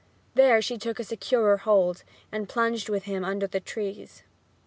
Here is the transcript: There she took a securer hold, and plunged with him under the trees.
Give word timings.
There 0.33 0.63
she 0.63 0.79
took 0.79 0.99
a 0.99 1.03
securer 1.03 1.57
hold, 1.57 2.03
and 2.31 2.49
plunged 2.49 2.89
with 2.89 3.03
him 3.03 3.23
under 3.23 3.45
the 3.45 3.59
trees. 3.59 4.23